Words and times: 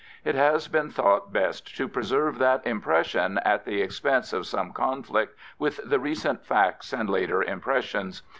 It 0.25 0.33
has 0.33 0.67
been 0.67 0.89
thought 0.89 1.31
best 1.31 1.77
to 1.77 1.87
preserve 1.87 2.39
that 2.39 2.65
impression 2.65 3.37
at 3.45 3.65
the 3.65 3.83
expense 3.83 4.33
of 4.33 4.47
some 4.47 4.73
conflict 4.73 5.37
with 5.59 5.79
the 5.87 5.99
recent 5.99 6.43
facts 6.43 6.91
and 6.91 7.07
later 7.07 7.43
impressions. 7.43 8.23